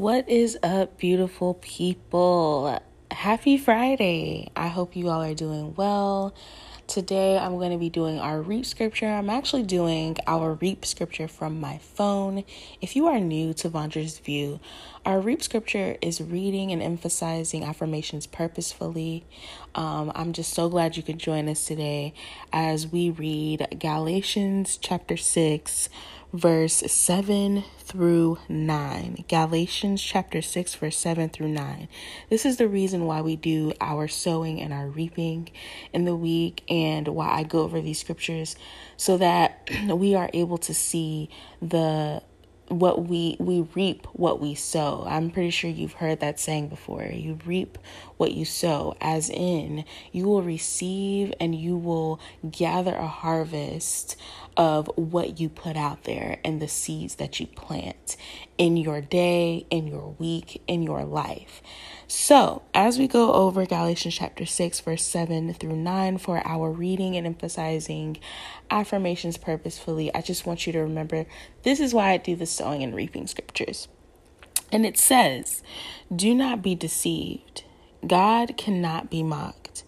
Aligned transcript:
What 0.00 0.30
is 0.30 0.56
up, 0.62 0.96
beautiful 0.96 1.52
people? 1.60 2.80
Happy 3.10 3.58
Friday. 3.58 4.50
I 4.56 4.68
hope 4.68 4.96
you 4.96 5.10
all 5.10 5.22
are 5.22 5.34
doing 5.34 5.74
well. 5.74 6.34
Today, 6.86 7.36
I'm 7.36 7.58
going 7.58 7.72
to 7.72 7.76
be 7.76 7.90
doing 7.90 8.18
our 8.18 8.40
REAP 8.40 8.64
scripture. 8.64 9.08
I'm 9.08 9.28
actually 9.28 9.64
doing 9.64 10.16
our 10.26 10.54
REAP 10.54 10.86
scripture 10.86 11.28
from 11.28 11.60
my 11.60 11.76
phone. 11.76 12.44
If 12.80 12.96
you 12.96 13.08
are 13.08 13.20
new 13.20 13.52
to 13.52 13.68
Vondra's 13.68 14.18
View, 14.18 14.58
our 15.04 15.20
REAP 15.20 15.42
scripture 15.42 15.98
is 16.00 16.22
reading 16.22 16.72
and 16.72 16.80
emphasizing 16.80 17.62
affirmations 17.62 18.26
purposefully. 18.26 19.26
Um, 19.74 20.12
I'm 20.14 20.32
just 20.32 20.54
so 20.54 20.70
glad 20.70 20.96
you 20.96 21.02
could 21.02 21.18
join 21.18 21.46
us 21.46 21.66
today 21.66 22.14
as 22.54 22.86
we 22.86 23.10
read 23.10 23.76
Galatians 23.78 24.78
chapter 24.80 25.18
6 25.18 25.90
verse 26.32 26.82
7 26.86 27.64
through 27.78 28.38
9. 28.48 29.24
Galatians 29.28 30.02
chapter 30.02 30.40
6, 30.40 30.74
verse 30.76 30.96
7 30.96 31.28
through 31.28 31.48
9. 31.48 31.88
This 32.28 32.46
is 32.46 32.56
the 32.56 32.68
reason 32.68 33.06
why 33.06 33.20
we 33.20 33.36
do 33.36 33.72
our 33.80 34.06
sowing 34.06 34.60
and 34.60 34.72
our 34.72 34.86
reaping 34.88 35.50
in 35.92 36.04
the 36.04 36.14
week, 36.14 36.62
and 36.68 37.08
why 37.08 37.30
I 37.30 37.42
go 37.42 37.60
over 37.60 37.80
these 37.80 37.98
scriptures 37.98 38.56
so 38.96 39.16
that 39.18 39.68
we 39.88 40.14
are 40.14 40.30
able 40.32 40.58
to 40.58 40.74
see 40.74 41.30
the 41.60 42.22
what 42.70 43.06
we 43.06 43.36
we 43.40 43.62
reap 43.74 44.06
what 44.12 44.40
we 44.40 44.54
sow. 44.54 45.04
I'm 45.06 45.30
pretty 45.30 45.50
sure 45.50 45.68
you've 45.68 45.94
heard 45.94 46.20
that 46.20 46.38
saying 46.38 46.68
before. 46.68 47.04
You 47.04 47.38
reap 47.44 47.78
what 48.16 48.32
you 48.32 48.44
sow 48.44 48.96
as 49.00 49.28
in 49.28 49.84
you 50.12 50.26
will 50.26 50.42
receive 50.42 51.34
and 51.40 51.54
you 51.54 51.76
will 51.76 52.20
gather 52.48 52.94
a 52.94 53.08
harvest 53.08 54.16
of 54.56 54.88
what 54.96 55.40
you 55.40 55.48
put 55.48 55.76
out 55.76 56.04
there 56.04 56.38
and 56.44 56.62
the 56.62 56.68
seeds 56.68 57.16
that 57.16 57.40
you 57.40 57.46
plant 57.46 58.16
in 58.56 58.76
your 58.76 59.00
day, 59.00 59.66
in 59.70 59.86
your 59.86 60.14
week, 60.18 60.62
in 60.68 60.82
your 60.82 61.04
life. 61.04 61.62
So, 62.12 62.62
as 62.74 62.98
we 62.98 63.06
go 63.06 63.34
over 63.34 63.64
Galatians 63.64 64.16
chapter 64.16 64.44
6, 64.44 64.80
verse 64.80 65.04
7 65.04 65.54
through 65.54 65.76
9 65.76 66.18
for 66.18 66.44
our 66.44 66.68
reading 66.68 67.16
and 67.16 67.24
emphasizing 67.24 68.16
affirmations 68.68 69.36
purposefully, 69.36 70.12
I 70.12 70.20
just 70.20 70.44
want 70.44 70.66
you 70.66 70.72
to 70.72 70.80
remember 70.80 71.26
this 71.62 71.78
is 71.78 71.94
why 71.94 72.10
I 72.10 72.16
do 72.16 72.34
the 72.34 72.46
sowing 72.46 72.82
and 72.82 72.96
reaping 72.96 73.28
scriptures. 73.28 73.86
And 74.72 74.84
it 74.84 74.98
says, 74.98 75.62
Do 76.12 76.34
not 76.34 76.62
be 76.62 76.74
deceived. 76.74 77.62
God 78.04 78.56
cannot 78.56 79.08
be 79.08 79.22
mocked. 79.22 79.84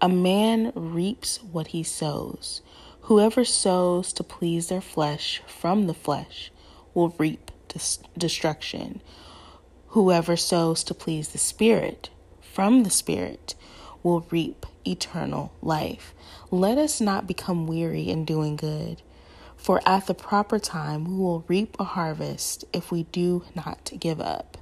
A 0.00 0.08
man 0.08 0.72
reaps 0.74 1.42
what 1.42 1.66
he 1.68 1.82
sows. 1.82 2.62
Whoever 3.02 3.44
sows 3.44 4.14
to 4.14 4.24
please 4.24 4.68
their 4.68 4.80
flesh 4.80 5.42
from 5.46 5.88
the 5.88 5.94
flesh 5.94 6.50
will 6.94 7.14
reap 7.18 7.50
dis- 7.68 7.98
destruction. 8.16 9.02
Whoever 9.96 10.36
sows 10.36 10.84
to 10.84 10.92
please 10.94 11.28
the 11.28 11.38
Spirit 11.38 12.10
from 12.42 12.82
the 12.82 12.90
Spirit 12.90 13.54
will 14.02 14.26
reap 14.30 14.66
eternal 14.86 15.54
life. 15.62 16.12
Let 16.50 16.76
us 16.76 17.00
not 17.00 17.26
become 17.26 17.66
weary 17.66 18.10
in 18.10 18.26
doing 18.26 18.56
good, 18.56 19.00
for 19.56 19.80
at 19.86 20.06
the 20.06 20.12
proper 20.12 20.58
time 20.58 21.06
we 21.06 21.16
will 21.16 21.46
reap 21.48 21.76
a 21.80 21.84
harvest 21.84 22.66
if 22.74 22.92
we 22.92 23.04
do 23.04 23.44
not 23.54 23.90
give 23.98 24.20
up. 24.20 24.58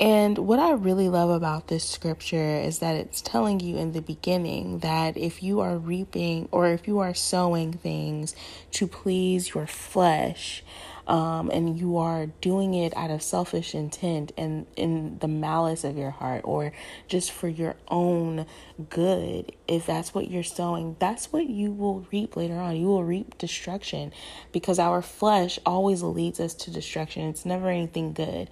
And 0.00 0.38
what 0.38 0.58
I 0.58 0.72
really 0.72 1.10
love 1.10 1.28
about 1.28 1.68
this 1.68 1.86
scripture 1.86 2.56
is 2.56 2.78
that 2.78 2.96
it's 2.96 3.20
telling 3.20 3.60
you 3.60 3.76
in 3.76 3.92
the 3.92 4.00
beginning 4.00 4.78
that 4.78 5.18
if 5.18 5.42
you 5.42 5.60
are 5.60 5.76
reaping 5.76 6.48
or 6.50 6.68
if 6.68 6.88
you 6.88 7.00
are 7.00 7.12
sowing 7.12 7.74
things 7.74 8.34
to 8.70 8.86
please 8.86 9.54
your 9.54 9.66
flesh, 9.66 10.64
um, 11.06 11.50
and 11.50 11.78
you 11.78 11.96
are 11.96 12.26
doing 12.40 12.74
it 12.74 12.96
out 12.96 13.10
of 13.10 13.22
selfish 13.22 13.74
intent 13.74 14.32
and 14.36 14.66
in 14.76 15.18
the 15.18 15.28
malice 15.28 15.84
of 15.84 15.96
your 15.96 16.10
heart 16.10 16.42
or 16.44 16.72
just 17.08 17.32
for 17.32 17.48
your 17.48 17.76
own 17.88 18.46
good, 18.88 19.52
if 19.66 19.86
that's 19.86 20.14
what 20.14 20.30
you're 20.30 20.42
sowing, 20.42 20.96
that's 20.98 21.32
what 21.32 21.46
you 21.46 21.72
will 21.72 22.06
reap 22.12 22.36
later 22.36 22.54
on. 22.54 22.76
You 22.76 22.86
will 22.86 23.04
reap 23.04 23.38
destruction 23.38 24.12
because 24.52 24.78
our 24.78 25.02
flesh 25.02 25.58
always 25.66 26.02
leads 26.02 26.40
us 26.40 26.54
to 26.54 26.70
destruction. 26.70 27.28
It's 27.28 27.44
never 27.44 27.68
anything 27.68 28.12
good. 28.12 28.48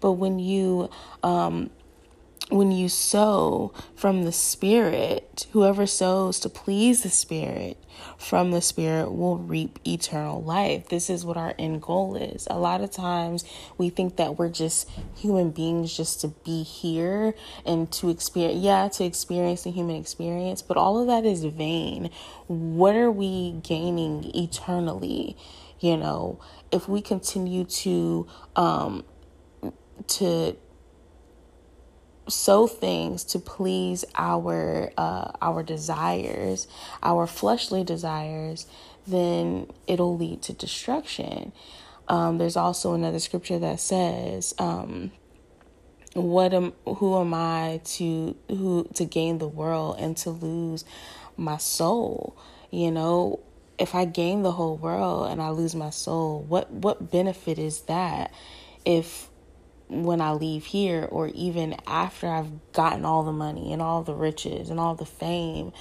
But 0.00 0.12
when 0.12 0.38
you 0.38 0.90
um, 1.22 1.70
when 2.50 2.70
you 2.70 2.88
sow 2.88 3.72
from 3.94 4.24
the 4.24 4.32
Spirit, 4.32 5.46
whoever 5.52 5.86
sows 5.86 6.38
to 6.40 6.48
please 6.48 7.02
the 7.02 7.08
Spirit 7.10 7.78
from 8.18 8.50
the 8.50 8.60
Spirit 8.60 9.12
will 9.12 9.38
reap 9.38 9.78
eternal 9.86 10.42
life. 10.42 10.88
This 10.88 11.08
is 11.08 11.24
what 11.24 11.36
our 11.36 11.54
end 11.58 11.80
goal 11.80 12.16
is. 12.16 12.46
A 12.50 12.58
lot 12.58 12.82
of 12.82 12.90
times 12.90 13.44
we 13.78 13.88
think 13.88 14.16
that 14.16 14.38
we're 14.38 14.50
just 14.50 14.90
human 15.16 15.50
beings 15.50 15.96
just 15.96 16.20
to 16.20 16.28
be 16.28 16.62
here 16.62 17.34
and 17.64 17.90
to 17.92 18.10
experience, 18.10 18.62
yeah, 18.62 18.88
to 18.88 19.04
experience 19.04 19.62
the 19.62 19.70
human 19.70 19.96
experience, 19.96 20.60
but 20.60 20.76
all 20.76 21.00
of 21.00 21.06
that 21.06 21.24
is 21.24 21.44
vain. 21.44 22.10
What 22.46 22.94
are 22.94 23.10
we 23.10 23.52
gaining 23.62 24.30
eternally? 24.34 25.36
You 25.80 25.96
know, 25.96 26.40
if 26.70 26.88
we 26.88 27.00
continue 27.00 27.64
to, 27.64 28.26
um, 28.56 29.04
to 30.08 30.56
sow 32.28 32.66
things 32.66 33.24
to 33.24 33.38
please 33.38 34.04
our 34.16 34.90
uh, 34.96 35.32
our 35.40 35.62
desires, 35.62 36.66
our 37.02 37.26
fleshly 37.26 37.84
desires, 37.84 38.66
then 39.06 39.70
it'll 39.86 40.16
lead 40.16 40.42
to 40.42 40.52
destruction. 40.52 41.52
Um, 42.08 42.38
there's 42.38 42.56
also 42.56 42.94
another 42.94 43.18
scripture 43.18 43.58
that 43.58 43.80
says, 43.80 44.54
um, 44.58 45.12
"What 46.14 46.52
am 46.54 46.72
who 46.86 47.18
am 47.18 47.34
I 47.34 47.80
to 47.84 48.36
who 48.48 48.88
to 48.94 49.04
gain 49.04 49.38
the 49.38 49.48
world 49.48 49.96
and 49.98 50.16
to 50.18 50.30
lose 50.30 50.84
my 51.36 51.56
soul?" 51.58 52.36
You 52.70 52.90
know, 52.90 53.40
if 53.78 53.94
I 53.94 54.04
gain 54.04 54.42
the 54.42 54.52
whole 54.52 54.76
world 54.76 55.30
and 55.30 55.40
I 55.40 55.50
lose 55.50 55.74
my 55.74 55.90
soul, 55.90 56.44
what 56.48 56.70
what 56.70 57.10
benefit 57.10 57.58
is 57.58 57.82
that? 57.82 58.32
If 58.84 59.28
when 59.88 60.20
I 60.20 60.32
leave 60.32 60.64
here 60.66 61.06
or 61.10 61.28
even 61.28 61.76
after 61.86 62.28
I've 62.28 62.72
gotten 62.72 63.04
all 63.04 63.22
the 63.22 63.32
money 63.32 63.72
and 63.72 63.82
all 63.82 64.02
the 64.02 64.14
riches 64.14 64.70
and 64.70 64.80
all 64.80 64.94
the 64.94 65.06
fame, 65.06 65.72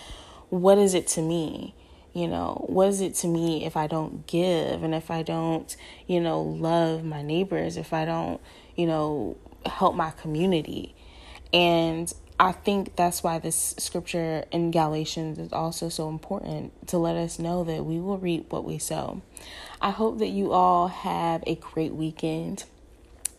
what 0.49 0.77
is 0.77 0.93
it 0.93 1.07
to 1.09 1.21
me? 1.21 1.75
You 2.13 2.27
know, 2.27 2.65
what 2.67 2.89
is 2.89 3.01
it 3.01 3.15
to 3.15 3.27
me 3.27 3.65
if 3.65 3.75
I 3.75 3.87
don't 3.87 4.27
give 4.27 4.83
and 4.83 4.93
if 4.93 5.09
I 5.09 5.23
don't, 5.23 5.75
you 6.05 6.19
know, 6.19 6.41
love 6.41 7.03
my 7.03 7.23
neighbors, 7.23 7.75
if 7.75 7.91
I 7.91 8.05
don't, 8.05 8.39
you 8.75 8.85
know, 8.85 9.37
help 9.65 9.95
my 9.95 10.11
community? 10.11 10.93
And 11.51 12.13
I 12.39 12.51
think 12.51 12.95
that's 12.95 13.23
why 13.23 13.39
this 13.39 13.75
scripture 13.79 14.43
in 14.51 14.71
Galatians 14.71 15.39
is 15.39 15.53
also 15.53 15.89
so 15.89 16.09
important 16.09 16.87
to 16.89 16.97
let 16.97 17.15
us 17.15 17.39
know 17.39 17.63
that 17.63 17.85
we 17.85 17.99
will 17.99 18.17
reap 18.17 18.51
what 18.51 18.65
we 18.65 18.77
sow. 18.77 19.21
I 19.81 19.91
hope 19.91 20.19
that 20.19 20.29
you 20.29 20.51
all 20.51 20.87
have 20.87 21.43
a 21.47 21.55
great 21.55 21.93
weekend 21.93 22.65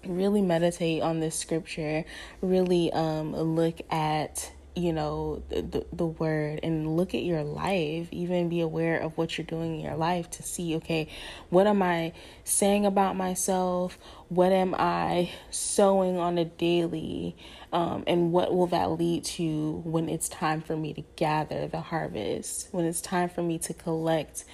really 0.06 0.42
meditate 0.42 1.02
on 1.02 1.20
this 1.20 1.34
scripture 1.34 2.04
really 2.40 2.92
um 2.92 3.34
look 3.34 3.80
at 3.90 4.52
you 4.76 4.92
know 4.92 5.40
the 5.50 5.86
the 5.92 6.06
word 6.06 6.58
and 6.62 6.96
look 6.96 7.14
at 7.14 7.22
your 7.22 7.44
life 7.44 8.08
even 8.10 8.48
be 8.48 8.60
aware 8.60 8.98
of 8.98 9.16
what 9.16 9.38
you're 9.38 9.46
doing 9.46 9.74
in 9.74 9.80
your 9.80 9.94
life 9.94 10.28
to 10.30 10.42
see 10.42 10.74
okay 10.74 11.06
what 11.50 11.66
am 11.66 11.80
i 11.82 12.12
saying 12.42 12.84
about 12.84 13.14
myself 13.14 13.98
what 14.28 14.52
am 14.52 14.74
i 14.78 15.30
sowing 15.50 16.18
on 16.18 16.38
a 16.38 16.44
daily 16.44 17.36
um, 17.72 18.04
and 18.06 18.32
what 18.32 18.54
will 18.54 18.66
that 18.66 18.92
lead 18.92 19.24
to 19.24 19.82
when 19.84 20.08
it's 20.08 20.28
time 20.28 20.60
for 20.60 20.76
me 20.76 20.92
to 20.92 21.02
gather 21.16 21.66
the 21.66 21.80
harvest 21.80 22.68
when 22.72 22.84
it's 22.84 23.00
time 23.00 23.28
for 23.28 23.42
me 23.42 23.58
to 23.58 23.74
collect 23.74 24.44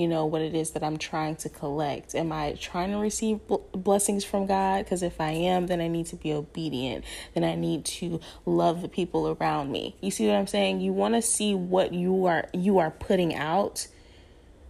you 0.00 0.08
know, 0.08 0.24
what 0.24 0.40
it 0.40 0.54
is 0.54 0.70
that 0.70 0.82
I'm 0.82 0.96
trying 0.96 1.36
to 1.36 1.50
collect. 1.50 2.14
Am 2.14 2.32
I 2.32 2.52
trying 2.52 2.90
to 2.92 2.96
receive 2.96 3.38
blessings 3.72 4.24
from 4.24 4.46
God? 4.46 4.82
Because 4.82 5.02
if 5.02 5.20
I 5.20 5.32
am, 5.32 5.66
then 5.66 5.78
I 5.82 5.88
need 5.88 6.06
to 6.06 6.16
be 6.16 6.32
obedient. 6.32 7.04
Then 7.34 7.44
I 7.44 7.54
need 7.54 7.84
to 7.84 8.18
love 8.46 8.80
the 8.80 8.88
people 8.88 9.36
around 9.38 9.70
me. 9.70 9.96
You 10.00 10.10
see 10.10 10.26
what 10.26 10.36
I'm 10.36 10.46
saying? 10.46 10.80
You 10.80 10.94
want 10.94 11.16
to 11.16 11.22
see 11.22 11.54
what 11.54 11.92
you 11.92 12.24
are 12.24 12.48
you 12.54 12.78
are 12.78 12.90
putting 12.90 13.34
out 13.34 13.88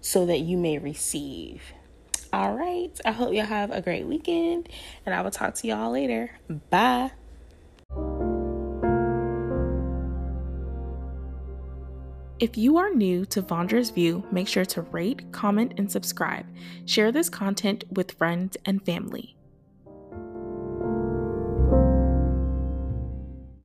so 0.01 0.27
that 0.27 0.41
you 0.41 0.57
may 0.57 0.79
receive. 0.79 1.63
All 2.33 2.55
right. 2.55 2.91
I 3.05 3.11
hope 3.11 3.33
y'all 3.35 3.45
have 3.45 3.71
a 3.71 3.81
great 3.81 4.07
weekend 4.07 4.69
and 5.05 5.15
I 5.15 5.23
will 5.23 5.31
talk 5.31 5.55
to 5.57 5.67
y'all 5.67 5.91
later. 5.91 6.31
Bye. 6.71 7.11
If 12.39 12.57
you 12.57 12.79
are 12.79 12.89
new 12.95 13.27
to 13.27 13.43
Vondra's 13.43 13.91
View, 13.91 14.25
make 14.33 14.49
sure 14.49 14.65
to 14.65 14.81
rate, 14.81 15.31
comment, 15.31 15.75
and 15.77 15.93
subscribe. 15.93 16.47
Share 16.87 17.13
this 17.13 17.29
content 17.29 17.85
with 17.91 18.13
friends 18.13 18.57
and 18.65 18.83
family. 18.83 19.37